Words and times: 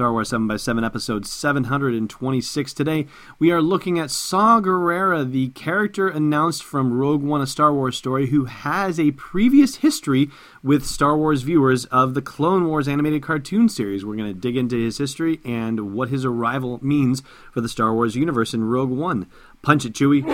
Star 0.00 0.12
Wars 0.12 0.30
7 0.30 0.46
by 0.46 0.56
7 0.56 0.82
episode 0.82 1.26
726. 1.26 2.72
Today, 2.72 3.06
we 3.38 3.50
are 3.50 3.60
looking 3.60 3.98
at 3.98 4.10
Saw 4.10 4.58
Gerrera, 4.58 5.30
the 5.30 5.48
character 5.48 6.08
announced 6.08 6.64
from 6.64 6.94
Rogue 6.94 7.22
One, 7.22 7.42
a 7.42 7.46
Star 7.46 7.70
Wars 7.70 7.98
story, 7.98 8.28
who 8.28 8.46
has 8.46 8.98
a 8.98 9.10
previous 9.10 9.76
history 9.76 10.30
with 10.62 10.86
Star 10.86 11.18
Wars 11.18 11.42
viewers 11.42 11.84
of 11.84 12.14
the 12.14 12.22
Clone 12.22 12.66
Wars 12.66 12.88
animated 12.88 13.22
cartoon 13.22 13.68
series. 13.68 14.02
We're 14.02 14.16
going 14.16 14.32
to 14.32 14.40
dig 14.40 14.56
into 14.56 14.82
his 14.82 14.96
history 14.96 15.38
and 15.44 15.92
what 15.92 16.08
his 16.08 16.24
arrival 16.24 16.78
means 16.82 17.22
for 17.52 17.60
the 17.60 17.68
Star 17.68 17.92
Wars 17.92 18.16
universe 18.16 18.54
in 18.54 18.64
Rogue 18.64 18.88
One. 18.88 19.26
Punch 19.60 19.84
it, 19.84 19.92
Chewie. 19.92 20.24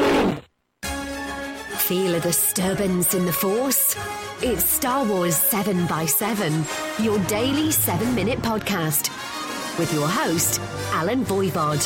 Feel 1.77 2.15
a 2.15 2.21
disturbance 2.21 3.15
in 3.15 3.27
the 3.27 3.33
Force? 3.33 3.97
It's 4.43 4.65
Star 4.65 5.05
Wars 5.05 5.35
7 5.35 5.89
by 5.89 6.07
7 6.07 6.65
your 7.01 7.19
daily 7.25 7.73
7 7.73 8.15
minute 8.15 8.39
podcast. 8.39 9.36
With 9.79 9.93
your 9.93 10.09
host, 10.09 10.59
Allen 10.93 11.23
Voivod. 11.27 11.83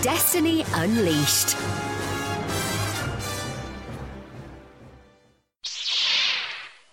Destiny 0.00 0.64
Unleashed. 0.74 1.56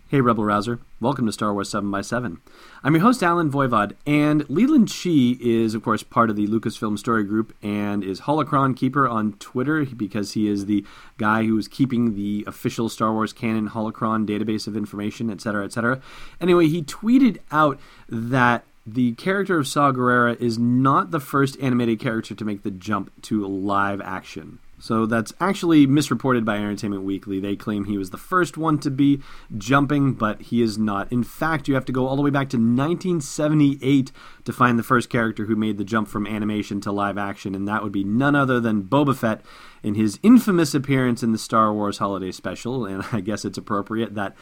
Hey, 0.08 0.22
Rebel 0.22 0.44
Rouser. 0.44 0.80
Welcome 1.00 1.28
to 1.28 1.32
Star 1.32 1.54
Wars 1.54 1.70
7 1.70 1.92
by 1.92 2.02
7 2.02 2.42
I'm 2.84 2.96
your 2.96 3.04
host, 3.04 3.22
Allen 3.22 3.52
Voivod, 3.52 3.94
and 4.08 4.50
Leland 4.50 4.90
Chee 4.90 5.38
is, 5.40 5.76
of 5.76 5.84
course, 5.84 6.02
part 6.02 6.32
of 6.32 6.36
the 6.36 6.48
Lucasfilm 6.48 6.98
Story 6.98 7.24
Group 7.24 7.56
and 7.62 8.04
is 8.04 8.22
Holocron 8.22 8.76
Keeper 8.76 9.08
on 9.08 9.34
Twitter 9.34 9.86
because 9.86 10.32
he 10.32 10.48
is 10.48 10.66
the 10.66 10.84
guy 11.20 11.44
who 11.44 11.56
is 11.60 11.68
keeping 11.68 12.16
the 12.16 12.44
official 12.48 12.90
Star 12.90 13.14
Wars 13.14 13.34
canon 13.34 13.70
Holocron 13.70 14.28
database 14.28 14.66
of 14.66 14.76
information, 14.76 15.30
etc., 15.30 15.66
etc. 15.66 16.02
Anyway, 16.42 16.68
he 16.68 16.82
tweeted 16.82 17.38
out 17.52 17.80
that 18.10 18.64
the 18.86 19.14
character 19.14 19.58
of 19.58 19.68
Saw 19.68 19.92
Gerrera 19.92 20.40
is 20.42 20.60
not 20.60 21.12
the 21.12 21.20
first 21.20 21.58
animated 21.62 22.00
character 22.00 22.36
to 22.36 22.46
make 22.46 22.64
the 22.64 22.72
jump 22.72 23.12
to 23.24 23.46
live 23.46 24.02
action. 24.02 24.60
So 24.84 25.06
that's 25.06 25.32
actually 25.40 25.88
misreported 25.88 26.44
by 26.44 26.58
Entertainment 26.58 27.04
Weekly. 27.04 27.40
They 27.40 27.56
claim 27.56 27.86
he 27.86 27.98
was 27.98 28.10
the 28.10 28.18
first 28.18 28.58
one 28.58 28.80
to 28.80 28.92
be 28.92 29.22
jumping, 29.58 30.12
but 30.12 30.42
he 30.42 30.62
is 30.62 30.78
not. 30.78 31.10
In 31.10 31.24
fact, 31.24 31.70
you 31.70 31.76
have 31.76 31.86
to 31.86 31.94
go 31.94 32.06
all 32.06 32.18
the 32.18 32.22
way 32.22 32.32
back 32.32 32.50
to 32.50 32.58
1978 32.58 34.12
to 34.44 34.52
find 34.52 34.78
the 34.78 34.84
first 34.84 35.10
character 35.10 35.46
who 35.46 35.56
made 35.56 35.78
the 35.78 35.86
jump 35.86 36.10
from 36.10 36.28
animation 36.28 36.82
to 36.82 36.92
live 36.92 37.18
action, 37.18 37.56
and 37.56 37.66
that 37.66 37.82
would 37.82 37.94
be 37.94 38.04
none 38.04 38.36
other 38.36 38.60
than 38.60 38.84
Boba 38.84 39.16
Fett 39.16 39.40
in 39.84 39.96
his 39.96 40.20
infamous 40.22 40.74
appearance 40.74 41.24
in 41.24 41.32
the 41.32 41.38
Star 41.38 41.72
Wars 41.72 42.00
Holiday 42.00 42.34
Special. 42.34 42.86
And 42.86 43.06
I 43.14 43.22
guess 43.22 43.46
it's 43.46 43.58
appropriate 43.58 44.16
that 44.16 44.36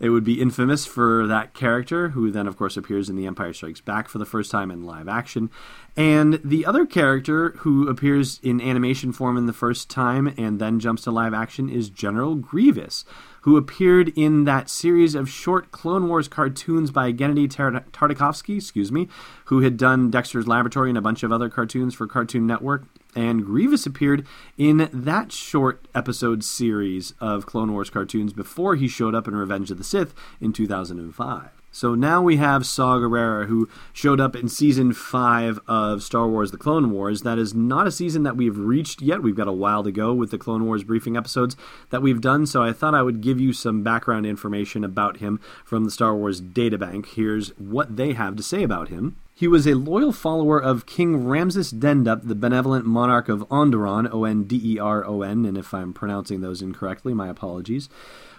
it 0.00 0.10
would 0.10 0.24
be 0.24 0.40
infamous 0.40 0.86
for 0.86 1.26
that 1.26 1.54
character, 1.54 2.10
who 2.10 2.30
then, 2.30 2.46
of 2.46 2.56
course, 2.56 2.76
appears 2.76 3.08
in 3.08 3.16
The 3.16 3.26
Empire 3.26 3.52
Strikes 3.52 3.80
Back 3.80 4.08
for 4.08 4.18
the 4.18 4.24
first 4.24 4.50
time 4.50 4.70
in 4.70 4.84
live 4.84 5.08
action. 5.08 5.50
And 5.96 6.40
the 6.44 6.66
other 6.66 6.86
character 6.86 7.50
who 7.58 7.88
appears 7.88 8.40
in 8.42 8.60
animation 8.60 9.12
form 9.12 9.36
in 9.36 9.46
the 9.46 9.52
first 9.52 9.88
time 9.88 10.34
and 10.36 10.58
then 10.58 10.80
jumps 10.80 11.02
to 11.04 11.10
live 11.10 11.32
action 11.32 11.68
is 11.68 11.88
General 11.88 12.34
Grievous, 12.34 13.04
who 13.42 13.56
appeared 13.56 14.12
in 14.16 14.44
that 14.44 14.68
series 14.68 15.14
of 15.14 15.28
short 15.28 15.70
Clone 15.70 16.08
Wars 16.08 16.28
cartoons 16.28 16.90
by 16.90 17.12
Genndy 17.12 17.46
Tartakovsky, 17.46 18.56
excuse 18.56 18.90
me, 18.90 19.08
who 19.46 19.60
had 19.60 19.76
done 19.76 20.10
Dexter's 20.10 20.48
Laboratory 20.48 20.88
and 20.88 20.98
a 20.98 21.02
bunch 21.02 21.22
of 21.22 21.30
other 21.30 21.48
cartoons 21.48 21.94
for 21.94 22.06
Cartoon 22.06 22.46
Network 22.46 22.84
and 23.14 23.44
Grievous 23.44 23.86
appeared 23.86 24.26
in 24.56 24.88
that 24.92 25.32
short 25.32 25.86
episode 25.94 26.44
series 26.44 27.14
of 27.20 27.46
Clone 27.46 27.72
Wars 27.72 27.90
cartoons 27.90 28.32
before 28.32 28.76
he 28.76 28.88
showed 28.88 29.14
up 29.14 29.28
in 29.28 29.34
Revenge 29.34 29.70
of 29.70 29.78
the 29.78 29.84
Sith 29.84 30.14
in 30.40 30.52
2005. 30.52 31.63
So 31.74 31.96
now 31.96 32.22
we 32.22 32.36
have 32.36 32.64
Saw 32.64 32.98
Gerrera, 32.98 33.48
who 33.48 33.68
showed 33.92 34.20
up 34.20 34.36
in 34.36 34.48
season 34.48 34.92
five 34.92 35.58
of 35.66 36.04
Star 36.04 36.28
Wars 36.28 36.52
The 36.52 36.56
Clone 36.56 36.92
Wars. 36.92 37.22
That 37.22 37.36
is 37.36 37.52
not 37.52 37.88
a 37.88 37.90
season 37.90 38.22
that 38.22 38.36
we've 38.36 38.56
reached 38.56 39.02
yet. 39.02 39.24
We've 39.24 39.34
got 39.34 39.48
a 39.48 39.52
while 39.52 39.82
to 39.82 39.90
go 39.90 40.14
with 40.14 40.30
the 40.30 40.38
Clone 40.38 40.66
Wars 40.66 40.84
briefing 40.84 41.16
episodes 41.16 41.56
that 41.90 42.00
we've 42.00 42.20
done, 42.20 42.46
so 42.46 42.62
I 42.62 42.72
thought 42.72 42.94
I 42.94 43.02
would 43.02 43.20
give 43.20 43.40
you 43.40 43.52
some 43.52 43.82
background 43.82 44.24
information 44.24 44.84
about 44.84 45.16
him 45.16 45.40
from 45.64 45.84
the 45.84 45.90
Star 45.90 46.14
Wars 46.14 46.40
databank. 46.40 47.06
Here's 47.16 47.48
what 47.58 47.96
they 47.96 48.12
have 48.12 48.36
to 48.36 48.44
say 48.44 48.62
about 48.62 48.88
him. 48.88 49.16
He 49.34 49.48
was 49.48 49.66
a 49.66 49.74
loyal 49.74 50.12
follower 50.12 50.62
of 50.62 50.86
King 50.86 51.24
Ramsis 51.24 51.74
Dendup, 51.74 52.28
the 52.28 52.36
benevolent 52.36 52.86
monarch 52.86 53.28
of 53.28 53.40
Onderon, 53.48 54.08
O 54.12 54.22
N 54.22 54.44
D 54.44 54.60
E 54.62 54.78
R 54.78 55.04
O 55.04 55.22
N, 55.22 55.44
and 55.44 55.58
if 55.58 55.74
I'm 55.74 55.92
pronouncing 55.92 56.40
those 56.40 56.62
incorrectly, 56.62 57.14
my 57.14 57.26
apologies 57.26 57.88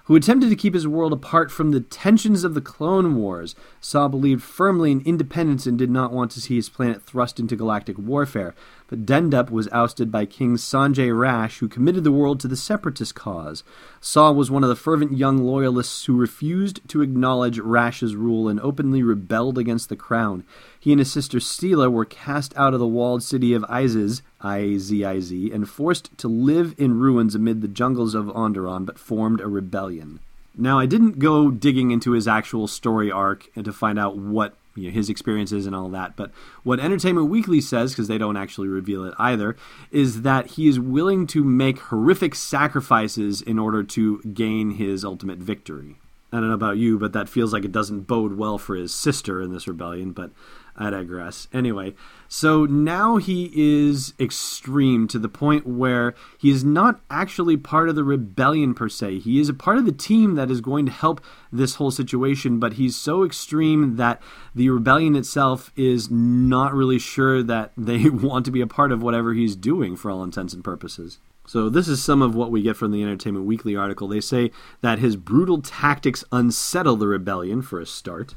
who 0.06 0.16
attempted 0.16 0.50
to 0.50 0.56
keep 0.56 0.74
his 0.74 0.88
world 0.88 1.14
apart 1.14 1.52
from 1.52 1.72
the 1.72 1.80
tensions 1.80 2.44
of 2.44 2.54
the 2.54 2.62
Clone 2.62 3.16
Wars. 3.16 3.56
Saw 3.82 4.08
believed 4.08 4.44
firmly 4.44 4.92
in 4.92 5.02
independence 5.02 5.66
and 5.66 5.78
did 5.78 5.90
not 5.90 6.12
want 6.12 6.32
to 6.32 6.42
see 6.42 6.56
his 6.56 6.70
planet 6.70 7.04
thrust 7.04 7.40
into 7.40 7.56
galactic 7.56 7.98
warfare. 7.98 8.56
But 8.88 9.06
Dendup 9.06 9.50
was 9.50 9.68
ousted 9.72 10.12
by 10.12 10.26
King 10.26 10.58
Sanjay 10.58 11.18
Rash, 11.18 11.58
who 11.58 11.68
committed 11.68 12.04
the 12.04 12.12
world 12.12 12.40
to 12.42 12.48
the 12.48 12.56
separatist 12.56 13.16
cause. 13.16 13.64
Saw 14.00 14.32
was 14.32 14.52
one 14.52 14.64
of 14.64 14.70
the 14.70 14.76
fervent 14.76 15.18
young 15.18 15.40
loyalists 15.40 16.06
who 16.06 16.16
refused 16.16 16.88
to 16.90 17.02
acknowledge 17.02 17.58
Rash's 17.58 18.16
rule 18.16 18.48
and 18.48 18.60
openly 18.60 19.02
rebelled 19.02 19.58
against 19.58 19.90
the 19.90 19.96
crown. 19.96 20.44
He 20.80 20.92
and 20.92 21.00
his 21.00 21.12
sister 21.12 21.40
Steela 21.40 21.92
were 21.92 22.06
cast 22.06 22.56
out 22.56 22.76
of 22.76 22.80
the 22.80 22.86
walled 22.86 23.24
city 23.24 23.54
of 23.54 23.64
Iziz, 23.64 24.22
I-Z-I-Z, 24.42 25.52
and 25.52 25.68
forced 25.68 26.16
to 26.20 26.28
live 26.28 26.76
in 26.78 27.00
ruins 27.00 27.34
amid 27.34 27.62
the 27.62 27.68
jungles 27.68 28.14
of 28.14 28.28
Onderon, 28.28 28.86
but 28.86 29.00
formed 29.00 29.42
a 29.42 29.48
rebellion. 29.48 30.20
Now, 30.58 30.80
I 30.80 30.86
didn't 30.86 31.20
go 31.20 31.52
digging 31.52 31.92
into 31.92 32.12
his 32.12 32.28
actual 32.28 32.68
story 32.68 33.12
arc 33.12 33.50
and 33.56 33.66
to 33.66 33.74
find 33.74 34.00
out 34.00 34.18
what 34.18 34.58
you 34.76 34.90
know, 34.90 34.94
his 34.94 35.10
experiences 35.10 35.66
and 35.66 35.76
all 35.76 35.90
that. 35.90 36.16
But 36.16 36.32
what 36.64 36.80
Entertainment 36.80 37.30
Weekly 37.30 37.62
says, 37.62 37.92
because 37.92 38.08
they 38.08 38.18
don't 38.18 38.38
actually 38.38 38.68
reveal 38.68 39.04
it 39.06 39.14
either, 39.18 39.56
is 39.92 40.22
that 40.22 40.52
he 40.52 40.68
is 40.68 40.80
willing 40.80 41.28
to 41.28 41.44
make 41.44 41.80
horrific 41.80 42.36
sacrifices 42.36 43.42
in 43.42 43.58
order 43.58 43.84
to 43.84 44.22
gain 44.34 44.72
his 44.72 45.04
ultimate 45.04 45.40
victory. 45.40 45.98
I 46.36 46.40
don't 46.42 46.50
know 46.50 46.56
about 46.56 46.78
you, 46.78 47.00
but 47.00 47.14
that 47.14 47.30
feels 47.30 47.54
like 47.54 47.64
it 47.64 47.72
doesn't 47.72 48.02
bode 48.02 48.38
well 48.38 48.58
for 48.58 48.76
his 48.76 48.94
sister 48.94 49.42
in 49.42 49.54
this 49.54 49.70
rebellion. 49.70 50.12
But 50.12 50.32
I 50.76 50.90
digress. 50.90 51.48
Anyway, 51.54 51.96
so 52.28 52.66
now 52.66 53.16
he 53.16 53.50
is 53.56 54.14
extreme 54.20 55.08
to 55.08 55.18
the 55.18 55.30
point 55.30 55.66
where 55.66 56.14
he 56.38 56.50
is 56.50 56.66
not 56.66 57.00
actually 57.10 57.56
part 57.56 57.88
of 57.88 57.96
the 57.96 58.04
rebellion 58.04 58.74
per 58.74 58.90
se. 58.90 59.20
He 59.20 59.40
is 59.40 59.48
a 59.48 59.54
part 59.54 59.78
of 59.78 59.86
the 59.86 59.94
team 59.94 60.36
that 60.36 60.52
is 60.52 60.60
going 60.60 60.86
to 60.88 60.92
help 60.92 61.24
this 61.52 61.76
whole 61.76 61.92
situation, 61.92 62.60
but 62.60 62.74
he's 62.74 62.98
so 62.98 63.24
extreme 63.24 63.96
that 63.96 64.22
the 64.54 64.70
rebellion 64.70 65.16
itself 65.16 65.72
is 65.78 66.12
not 66.12 66.74
really 66.74 67.00
sure 67.00 67.42
that 67.42 67.72
they 67.78 68.10
want 68.10 68.44
to 68.44 68.52
be 68.52 68.62
a 68.62 68.68
part 68.68 68.92
of 68.92 69.02
whatever 69.02 69.34
he's 69.34 69.56
doing 69.56 69.96
for 69.96 70.12
all 70.12 70.24
intents 70.24 70.54
and 70.54 70.64
purposes. 70.64 71.20
So, 71.48 71.70
this 71.70 71.88
is 71.88 72.04
some 72.04 72.22
of 72.22 72.34
what 72.36 72.50
we 72.50 72.64
get 72.64 72.76
from 72.76 72.92
the 72.92 73.04
Entertainment 73.04 73.46
Weekly 73.46 73.76
article. 73.76 74.08
They 74.08 74.22
say 74.22 74.52
that 74.82 75.00
his 75.00 75.16
brutal 75.16 75.62
tactics 75.62 76.24
unsettle 76.32 76.96
the 76.96 77.08
rebellion, 77.08 77.62
for 77.62 77.80
a 77.80 77.86
start. 77.86 78.36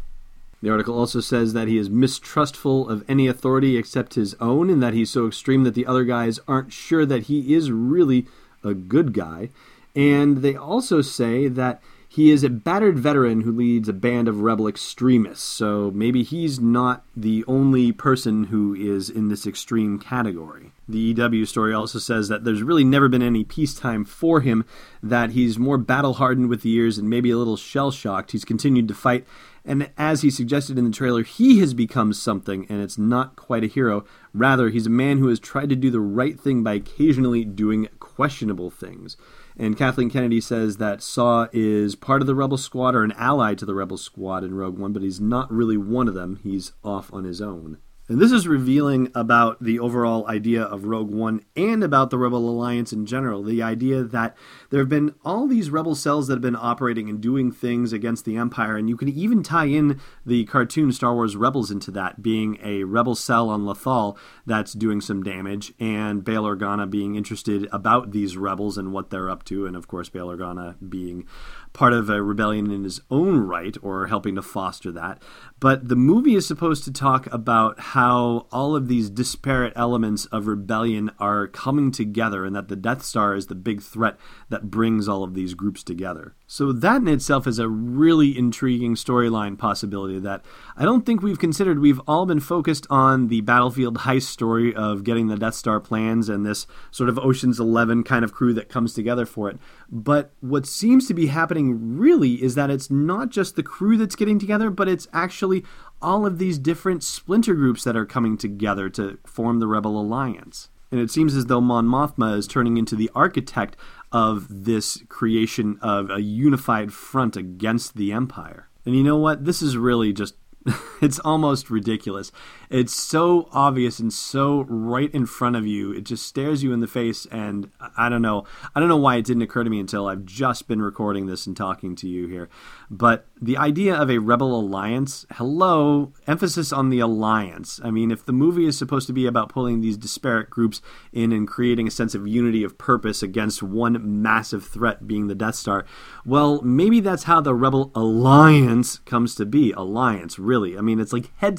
The 0.60 0.70
article 0.70 0.98
also 0.98 1.20
says 1.20 1.52
that 1.52 1.68
he 1.68 1.78
is 1.78 1.88
mistrustful 1.88 2.88
of 2.88 3.04
any 3.08 3.26
authority 3.26 3.76
except 3.76 4.14
his 4.14 4.34
own, 4.40 4.68
and 4.68 4.82
that 4.82 4.92
he's 4.92 5.10
so 5.10 5.26
extreme 5.26 5.64
that 5.64 5.74
the 5.74 5.86
other 5.86 6.04
guys 6.04 6.40
aren't 6.46 6.72
sure 6.72 7.06
that 7.06 7.24
he 7.24 7.54
is 7.54 7.70
really 7.70 8.26
a 8.62 8.74
good 8.74 9.14
guy. 9.14 9.50
And 9.94 10.38
they 10.38 10.54
also 10.54 11.00
say 11.00 11.48
that 11.48 11.80
he 12.18 12.32
is 12.32 12.42
a 12.42 12.50
battered 12.50 12.98
veteran 12.98 13.42
who 13.42 13.52
leads 13.52 13.88
a 13.88 13.92
band 13.92 14.26
of 14.26 14.40
rebel 14.40 14.66
extremists, 14.66 15.44
so 15.44 15.92
maybe 15.94 16.24
he's 16.24 16.58
not 16.58 17.04
the 17.16 17.44
only 17.46 17.92
person 17.92 18.42
who 18.42 18.74
is 18.74 19.08
in 19.08 19.28
this 19.28 19.46
extreme 19.46 20.00
category. 20.00 20.72
The 20.88 20.98
EW 20.98 21.44
story 21.44 21.72
also 21.72 22.00
says 22.00 22.26
that 22.26 22.42
there's 22.42 22.60
really 22.60 22.82
never 22.82 23.08
been 23.08 23.22
any 23.22 23.44
peacetime 23.44 24.04
for 24.04 24.40
him, 24.40 24.64
that 25.00 25.30
he's 25.30 25.60
more 25.60 25.78
battle 25.78 26.14
hardened 26.14 26.48
with 26.48 26.62
the 26.62 26.70
years 26.70 26.98
and 26.98 27.08
maybe 27.08 27.30
a 27.30 27.38
little 27.38 27.56
shell 27.56 27.92
shocked. 27.92 28.32
He's 28.32 28.44
continued 28.44 28.88
to 28.88 28.94
fight 28.94 29.24
and 29.68 29.90
as 29.98 30.22
he 30.22 30.30
suggested 30.30 30.78
in 30.78 30.86
the 30.86 30.96
trailer, 30.96 31.22
he 31.22 31.58
has 31.58 31.74
become 31.74 32.14
something, 32.14 32.64
and 32.70 32.80
it's 32.80 32.96
not 32.96 33.36
quite 33.36 33.62
a 33.62 33.66
hero. 33.66 34.06
Rather, 34.32 34.70
he's 34.70 34.86
a 34.86 34.90
man 34.90 35.18
who 35.18 35.28
has 35.28 35.38
tried 35.38 35.68
to 35.68 35.76
do 35.76 35.90
the 35.90 36.00
right 36.00 36.40
thing 36.40 36.62
by 36.62 36.72
occasionally 36.72 37.44
doing 37.44 37.86
questionable 38.00 38.70
things. 38.70 39.18
And 39.58 39.76
Kathleen 39.76 40.08
Kennedy 40.08 40.40
says 40.40 40.76
that 40.76 41.02
Saw 41.02 41.48
is 41.52 41.96
part 41.96 42.20
of 42.20 42.28
the 42.28 42.34
Rebel 42.34 42.58
Squad 42.58 42.94
or 42.94 43.02
an 43.02 43.12
ally 43.12 43.54
to 43.54 43.66
the 43.66 43.74
Rebel 43.74 43.96
Squad 43.96 44.44
in 44.44 44.54
Rogue 44.54 44.78
One, 44.78 44.92
but 44.92 45.02
he's 45.02 45.20
not 45.20 45.52
really 45.52 45.76
one 45.76 46.06
of 46.06 46.14
them. 46.14 46.38
He's 46.44 46.72
off 46.84 47.12
on 47.12 47.24
his 47.24 47.40
own. 47.40 47.78
And 48.08 48.18
this 48.18 48.32
is 48.32 48.48
revealing 48.48 49.12
about 49.14 49.62
the 49.62 49.78
overall 49.78 50.26
idea 50.28 50.62
of 50.62 50.86
Rogue 50.86 51.10
One 51.10 51.44
and 51.54 51.84
about 51.84 52.08
the 52.08 52.16
Rebel 52.16 52.48
Alliance 52.48 52.90
in 52.90 53.04
general. 53.04 53.42
The 53.42 53.62
idea 53.62 54.02
that 54.02 54.34
there 54.70 54.80
have 54.80 54.88
been 54.88 55.14
all 55.26 55.46
these 55.46 55.68
rebel 55.68 55.94
cells 55.94 56.26
that 56.26 56.34
have 56.34 56.40
been 56.40 56.56
operating 56.56 57.10
and 57.10 57.20
doing 57.20 57.52
things 57.52 57.92
against 57.92 58.24
the 58.24 58.36
Empire, 58.36 58.78
and 58.78 58.88
you 58.88 58.96
can 58.96 59.10
even 59.10 59.42
tie 59.42 59.66
in 59.66 60.00
the 60.24 60.46
cartoon 60.46 60.90
Star 60.90 61.14
Wars 61.14 61.36
Rebels 61.36 61.70
into 61.70 61.90
that, 61.90 62.22
being 62.22 62.58
a 62.62 62.84
rebel 62.84 63.14
cell 63.14 63.50
on 63.50 63.64
Lothal 63.64 64.16
that's 64.46 64.72
doing 64.72 65.02
some 65.02 65.22
damage, 65.22 65.74
and 65.78 66.24
Bail 66.24 66.44
Organa 66.44 66.88
being 66.88 67.14
interested 67.14 67.68
about 67.72 68.12
these 68.12 68.38
rebels 68.38 68.78
and 68.78 68.90
what 68.90 69.10
they're 69.10 69.28
up 69.28 69.44
to, 69.44 69.66
and 69.66 69.76
of 69.76 69.86
course, 69.86 70.08
Bail 70.08 70.28
Organa 70.28 70.76
being 70.88 71.26
part 71.74 71.92
of 71.92 72.08
a 72.08 72.22
rebellion 72.22 72.70
in 72.70 72.84
his 72.84 73.02
own 73.10 73.40
right 73.40 73.76
or 73.82 74.06
helping 74.06 74.34
to 74.34 74.42
foster 74.42 74.90
that. 74.92 75.22
But 75.60 75.88
the 75.88 75.96
movie 75.96 76.34
is 76.34 76.46
supposed 76.46 76.84
to 76.84 76.92
talk 76.92 77.26
about 77.32 77.78
how 77.78 77.97
all 77.98 78.76
of 78.76 78.88
these 78.88 79.10
disparate 79.10 79.72
elements 79.76 80.26
of 80.26 80.46
rebellion 80.46 81.10
are 81.18 81.46
coming 81.46 81.90
together 81.90 82.44
and 82.44 82.54
that 82.54 82.68
the 82.68 82.76
Death 82.76 83.02
Star 83.02 83.34
is 83.34 83.46
the 83.46 83.54
big 83.54 83.82
threat 83.82 84.16
that 84.48 84.70
brings 84.70 85.08
all 85.08 85.24
of 85.24 85.34
these 85.34 85.54
groups 85.54 85.82
together. 85.82 86.34
So, 86.46 86.72
that 86.72 87.02
in 87.02 87.08
itself 87.08 87.46
is 87.46 87.58
a 87.58 87.68
really 87.68 88.36
intriguing 88.36 88.94
storyline 88.94 89.58
possibility 89.58 90.18
that 90.20 90.44
I 90.76 90.84
don't 90.84 91.04
think 91.04 91.22
we've 91.22 91.38
considered. 91.38 91.78
We've 91.78 92.00
all 92.06 92.26
been 92.26 92.40
focused 92.40 92.86
on 92.88 93.28
the 93.28 93.42
battlefield 93.42 93.98
heist 93.98 94.22
story 94.22 94.74
of 94.74 95.04
getting 95.04 95.28
the 95.28 95.36
Death 95.36 95.54
Star 95.54 95.80
plans 95.80 96.28
and 96.28 96.46
this 96.46 96.66
sort 96.90 97.10
of 97.10 97.18
Ocean's 97.18 97.60
Eleven 97.60 98.02
kind 98.02 98.24
of 98.24 98.32
crew 98.32 98.54
that 98.54 98.68
comes 98.68 98.94
together 98.94 99.26
for 99.26 99.50
it. 99.50 99.58
But 99.90 100.32
what 100.40 100.66
seems 100.66 101.06
to 101.08 101.14
be 101.14 101.26
happening 101.26 101.98
really 101.98 102.42
is 102.42 102.54
that 102.54 102.70
it's 102.70 102.90
not 102.90 103.30
just 103.30 103.56
the 103.56 103.62
crew 103.62 103.96
that's 103.96 104.16
getting 104.16 104.38
together, 104.38 104.70
but 104.70 104.88
it's 104.88 105.08
actually 105.12 105.64
all 106.00 106.26
of 106.26 106.38
these 106.38 106.58
different 106.58 107.02
splinter 107.02 107.54
groups 107.54 107.84
that 107.84 107.96
are 107.96 108.06
coming 108.06 108.36
together 108.36 108.88
to 108.90 109.18
form 109.26 109.58
the 109.58 109.66
Rebel 109.66 110.00
Alliance. 110.00 110.68
And 110.90 111.00
it 111.00 111.10
seems 111.10 111.34
as 111.34 111.46
though 111.46 111.60
Mon 111.60 111.86
Mothma 111.86 112.36
is 112.36 112.46
turning 112.46 112.76
into 112.76 112.96
the 112.96 113.10
architect 113.14 113.76
of 114.10 114.46
this 114.64 115.02
creation 115.08 115.78
of 115.82 116.10
a 116.10 116.22
unified 116.22 116.92
front 116.92 117.36
against 117.36 117.96
the 117.96 118.12
Empire. 118.12 118.68
And 118.86 118.96
you 118.96 119.04
know 119.04 119.18
what? 119.18 119.44
This 119.44 119.60
is 119.60 119.76
really 119.76 120.12
just 120.12 120.34
it's 121.02 121.18
almost 121.20 121.70
ridiculous. 121.70 122.32
It's 122.70 122.94
so 122.94 123.48
obvious 123.52 123.98
and 123.98 124.12
so 124.12 124.64
right 124.68 125.12
in 125.14 125.26
front 125.26 125.56
of 125.56 125.66
you. 125.66 125.92
It 125.92 126.04
just 126.04 126.26
stares 126.26 126.62
you 126.62 126.72
in 126.72 126.80
the 126.80 126.86
face 126.86 127.26
and 127.26 127.70
I 127.96 128.08
don't 128.08 128.22
know. 128.22 128.44
I 128.74 128.80
don't 128.80 128.88
know 128.88 128.96
why 128.96 129.16
it 129.16 129.24
didn't 129.24 129.42
occur 129.42 129.64
to 129.64 129.70
me 129.70 129.80
until 129.80 130.06
I've 130.06 130.24
just 130.24 130.68
been 130.68 130.82
recording 130.82 131.26
this 131.26 131.46
and 131.46 131.56
talking 131.56 131.96
to 131.96 132.08
you 132.08 132.26
here. 132.26 132.48
But 132.90 133.26
the 133.40 133.56
idea 133.56 133.94
of 133.94 134.10
a 134.10 134.18
rebel 134.18 134.58
alliance, 134.58 135.26
hello, 135.32 136.12
emphasis 136.26 136.72
on 136.72 136.90
the 136.90 137.00
alliance. 137.00 137.80
I 137.82 137.90
mean, 137.90 138.10
if 138.10 138.24
the 138.24 138.32
movie 138.32 138.66
is 138.66 138.76
supposed 138.76 139.06
to 139.06 139.12
be 139.12 139.26
about 139.26 139.48
pulling 139.48 139.80
these 139.80 139.96
disparate 139.96 140.50
groups 140.50 140.82
in 141.12 141.32
and 141.32 141.46
creating 141.46 141.86
a 141.86 141.90
sense 141.90 142.14
of 142.14 142.26
unity 142.26 142.64
of 142.64 142.78
purpose 142.78 143.22
against 143.22 143.62
one 143.62 144.22
massive 144.22 144.66
threat 144.66 145.06
being 145.06 145.28
the 145.28 145.34
Death 145.34 145.54
Star, 145.54 145.84
well, 146.24 146.60
maybe 146.62 147.00
that's 147.00 147.24
how 147.24 147.40
the 147.40 147.54
rebel 147.54 147.90
alliance 147.94 148.98
comes 149.00 149.34
to 149.36 149.46
be. 149.46 149.72
Alliance, 149.72 150.38
really. 150.38 150.76
I 150.76 150.80
mean, 150.80 150.98
it's 151.00 151.12
like 151.12 151.30
head 151.36 151.58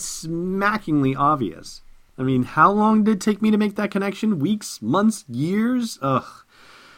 obvious. 1.16 1.81
I 2.18 2.24
mean, 2.24 2.44
how 2.44 2.72
long 2.72 3.04
did 3.06 3.16
it 3.16 3.22
take 3.22 3.42
me 3.42 3.50
to 3.50 3.57
make 3.57 3.75
that 3.75 3.92
connection? 3.92 4.40
Weeks, 4.40 4.81
months, 4.81 5.24
years? 5.30 5.98
Ugh. 6.01 6.25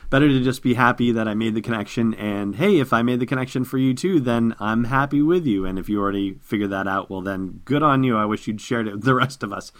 Better 0.10 0.28
to 0.28 0.44
just 0.44 0.64
be 0.64 0.74
happy 0.74 1.12
that 1.12 1.28
I 1.28 1.36
made 1.36 1.56
the 1.56 1.62
connection. 1.62 2.14
And 2.16 2.56
hey, 2.56 2.80
if 2.80 2.92
I 2.92 3.02
made 3.02 3.20
the 3.20 3.26
connection 3.26 3.64
for 3.64 3.78
you 3.78 3.94
too, 3.94 4.20
then 4.20 4.56
I'm 4.60 4.86
happy 4.86 5.22
with 5.22 5.46
you. 5.46 5.66
And 5.66 5.80
if 5.80 5.88
you 5.88 6.02
already 6.02 6.40
figured 6.42 6.72
that 6.72 6.88
out, 6.88 7.10
well, 7.10 7.22
then 7.22 7.62
good 7.66 7.84
on 7.84 8.04
you. 8.04 8.18
I 8.18 8.26
wish 8.26 8.48
you'd 8.48 8.60
shared 8.60 8.88
it 8.88 8.96
with 8.96 9.04
the 9.04 9.16
rest 9.24 9.44
of 9.44 9.54
us. 9.54 9.72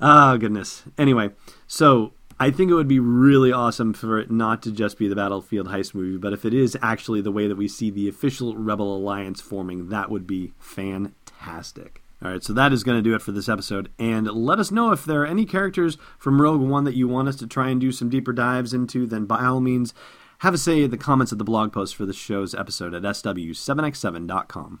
Oh, 0.00 0.36
goodness. 0.36 0.84
Anyway, 0.98 1.30
so 1.66 2.12
I 2.38 2.50
think 2.50 2.70
it 2.70 2.74
would 2.74 2.86
be 2.86 3.00
really 3.00 3.50
awesome 3.50 3.94
for 3.94 4.18
it 4.18 4.30
not 4.30 4.62
to 4.64 4.70
just 4.70 4.98
be 4.98 5.08
the 5.08 5.16
Battlefield 5.16 5.68
Heist 5.68 5.94
movie, 5.94 6.18
but 6.18 6.34
if 6.34 6.44
it 6.44 6.52
is 6.52 6.76
actually 6.82 7.22
the 7.22 7.32
way 7.32 7.48
that 7.48 7.56
we 7.56 7.66
see 7.66 7.90
the 7.90 8.08
official 8.08 8.54
Rebel 8.54 8.94
Alliance 8.94 9.40
forming, 9.40 9.88
that 9.88 10.10
would 10.10 10.26
be 10.26 10.52
fantastic. 10.58 12.02
All 12.26 12.32
right, 12.32 12.42
so 12.42 12.52
that 12.54 12.72
is 12.72 12.82
going 12.82 12.98
to 12.98 13.08
do 13.08 13.14
it 13.14 13.22
for 13.22 13.30
this 13.30 13.48
episode. 13.48 13.88
And 14.00 14.26
let 14.26 14.58
us 14.58 14.72
know 14.72 14.90
if 14.90 15.04
there 15.04 15.22
are 15.22 15.26
any 15.26 15.44
characters 15.44 15.96
from 16.18 16.42
Rogue 16.42 16.60
One 16.60 16.82
that 16.82 16.96
you 16.96 17.06
want 17.06 17.28
us 17.28 17.36
to 17.36 17.46
try 17.46 17.68
and 17.68 17.80
do 17.80 17.92
some 17.92 18.08
deeper 18.08 18.32
dives 18.32 18.74
into, 18.74 19.06
then 19.06 19.26
by 19.26 19.44
all 19.44 19.60
means, 19.60 19.94
have 20.40 20.52
a 20.52 20.58
say 20.58 20.82
in 20.82 20.90
the 20.90 20.96
comments 20.96 21.30
of 21.30 21.38
the 21.38 21.44
blog 21.44 21.72
post 21.72 21.94
for 21.94 22.04
this 22.04 22.16
show's 22.16 22.52
episode 22.52 22.94
at 22.94 23.02
sw7x7.com. 23.02 24.80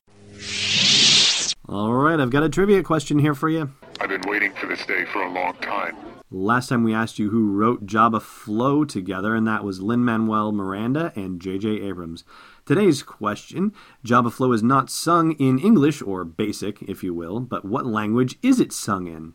All 2.11 2.17
right, 2.17 2.23
I've 2.23 2.29
got 2.29 2.43
a 2.43 2.49
trivia 2.49 2.83
question 2.83 3.19
here 3.19 3.33
for 3.33 3.47
you. 3.47 3.71
I've 4.01 4.09
been 4.09 4.19
waiting 4.27 4.51
for 4.51 4.67
this 4.67 4.85
day 4.85 5.05
for 5.05 5.21
a 5.21 5.31
long 5.31 5.53
time. 5.61 5.95
Last 6.29 6.67
time 6.67 6.83
we 6.83 6.93
asked 6.93 7.19
you 7.19 7.29
who 7.29 7.53
wrote 7.53 7.85
Jabba 7.85 8.21
Flow 8.21 8.83
together, 8.83 9.33
and 9.33 9.47
that 9.47 9.63
was 9.63 9.79
Lin 9.79 10.03
Manuel 10.03 10.51
Miranda 10.51 11.13
and 11.15 11.39
J.J. 11.39 11.69
Abrams. 11.69 12.25
Today's 12.65 13.01
question 13.01 13.71
Jabba 14.05 14.29
Flow 14.29 14.51
is 14.51 14.61
not 14.61 14.89
sung 14.89 15.31
in 15.39 15.57
English, 15.57 16.01
or 16.01 16.25
basic, 16.25 16.81
if 16.81 17.01
you 17.01 17.13
will, 17.13 17.39
but 17.39 17.63
what 17.63 17.85
language 17.85 18.37
is 18.43 18.59
it 18.59 18.73
sung 18.73 19.07
in? 19.07 19.33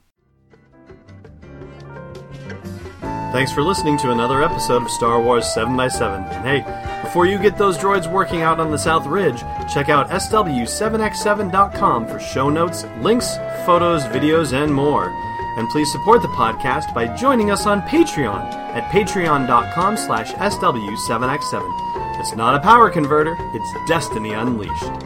Thanks 3.32 3.52
for 3.52 3.62
listening 3.62 3.96
to 4.00 4.10
another 4.10 4.42
episode 4.42 4.82
of 4.82 4.90
Star 4.90 5.18
Wars 5.18 5.46
7x7. 5.46 6.30
And 6.30 6.44
hey, 6.44 6.85
before 7.06 7.26
you 7.26 7.38
get 7.38 7.56
those 7.56 7.78
droids 7.78 8.10
working 8.10 8.42
out 8.42 8.58
on 8.58 8.72
the 8.72 8.76
South 8.76 9.06
Ridge, 9.06 9.40
check 9.72 9.88
out 9.88 10.10
SW7x7.com 10.10 12.06
for 12.08 12.18
show 12.18 12.50
notes, 12.50 12.84
links, 13.00 13.36
photos, 13.64 14.02
videos, 14.06 14.52
and 14.52 14.74
more. 14.74 15.08
And 15.56 15.68
please 15.70 15.90
support 15.92 16.20
the 16.20 16.28
podcast 16.28 16.92
by 16.92 17.06
joining 17.16 17.52
us 17.52 17.64
on 17.64 17.82
Patreon 17.82 18.52
at 18.74 18.90
patreon.com 18.90 19.96
slash 19.96 20.32
SW7x7. 20.32 22.20
It's 22.20 22.34
not 22.34 22.56
a 22.56 22.60
power 22.60 22.90
converter, 22.90 23.36
it's 23.54 23.88
Destiny 23.88 24.32
Unleashed. 24.32 25.05